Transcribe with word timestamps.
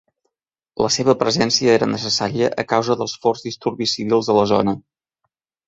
La 0.85 0.87
seva 0.95 1.13
presència 1.23 1.75
era 1.81 1.89
necessària 1.91 2.49
a 2.65 2.67
causa 2.73 2.97
dels 3.03 3.15
forts 3.27 3.47
disturbis 3.51 3.97
civils 4.01 4.33
a 4.35 4.41
la 4.43 4.51
zona. 4.57 4.77